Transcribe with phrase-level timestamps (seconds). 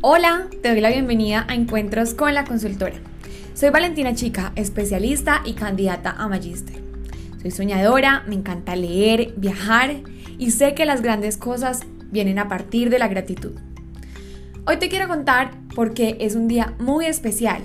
[0.00, 2.94] Hola, te doy la bienvenida a Encuentros con la Consultora.
[3.54, 6.76] Soy Valentina Chica, especialista y candidata a Magister.
[7.42, 9.96] Soy soñadora, me encanta leer, viajar
[10.38, 11.80] y sé que las grandes cosas
[12.12, 13.56] vienen a partir de la gratitud.
[14.68, 17.64] Hoy te quiero contar porque es un día muy especial,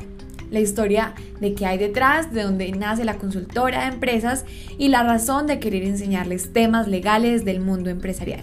[0.50, 4.44] la historia de qué hay detrás, de dónde nace la consultora de empresas
[4.80, 8.42] y la razón de querer enseñarles temas legales del mundo empresarial.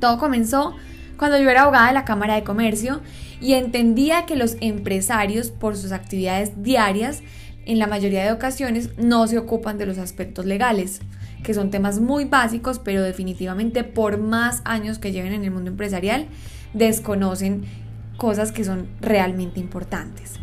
[0.00, 0.76] Todo comenzó
[1.18, 3.00] cuando yo era abogada de la Cámara de Comercio
[3.40, 7.22] y entendía que los empresarios por sus actividades diarias
[7.66, 11.00] en la mayoría de ocasiones no se ocupan de los aspectos legales,
[11.42, 15.70] que son temas muy básicos, pero definitivamente por más años que lleven en el mundo
[15.70, 16.28] empresarial,
[16.72, 17.64] desconocen
[18.16, 20.34] cosas que son realmente importantes.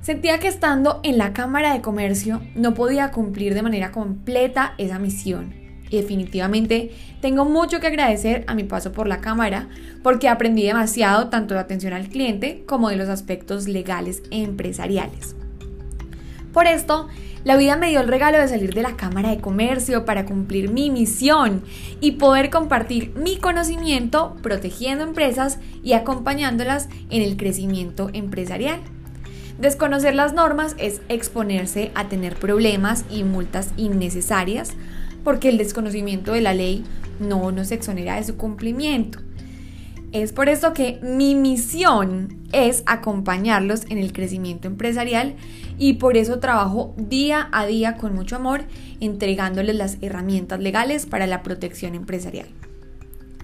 [0.00, 4.98] Sentía que estando en la Cámara de Comercio no podía cumplir de manera completa esa
[4.98, 5.57] misión
[5.90, 9.68] y definitivamente tengo mucho que agradecer a mi paso por la cámara
[10.02, 15.34] porque aprendí demasiado tanto de atención al cliente como de los aspectos legales e empresariales.
[16.52, 17.08] Por esto,
[17.44, 20.70] la vida me dio el regalo de salir de la Cámara de Comercio para cumplir
[20.70, 21.62] mi misión
[22.00, 28.80] y poder compartir mi conocimiento protegiendo empresas y acompañándolas en el crecimiento empresarial.
[29.58, 34.74] Desconocer las normas es exponerse a tener problemas y multas innecesarias,
[35.24, 36.84] porque el desconocimiento de la ley
[37.20, 39.20] no nos exonera de su cumplimiento.
[40.12, 45.34] Es por eso que mi misión es acompañarlos en el crecimiento empresarial
[45.78, 48.62] y por eso trabajo día a día con mucho amor
[49.00, 52.48] entregándoles las herramientas legales para la protección empresarial.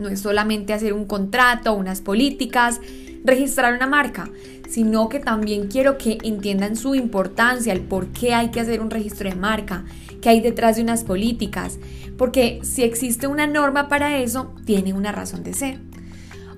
[0.01, 2.81] No es solamente hacer un contrato, unas políticas,
[3.25, 4.31] registrar una marca,
[4.69, 8.91] sino que también quiero que entiendan su importancia, el por qué hay que hacer un
[8.91, 9.85] registro de marca,
[10.21, 11.79] qué hay detrás de unas políticas,
[12.19, 15.81] porque si existe una norma para eso, tiene una razón de ser.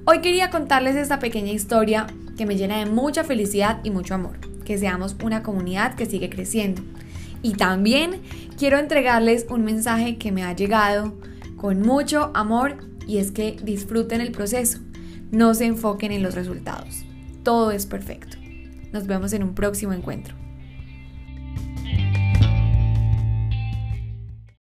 [0.05, 4.39] Hoy quería contarles esta pequeña historia que me llena de mucha felicidad y mucho amor,
[4.65, 6.83] que seamos una comunidad que sigue creciendo.
[7.43, 8.23] Y también
[8.59, 11.15] quiero entregarles un mensaje que me ha llegado
[11.57, 12.77] con mucho amor
[13.07, 14.79] y es que disfruten el proceso,
[15.31, 17.07] no se enfoquen en los resultados
[17.47, 18.39] todo es perfecto.
[18.93, 20.35] Nos vemos en un próximo encuentro.